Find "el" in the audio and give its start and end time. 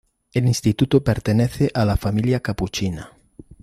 0.33-0.47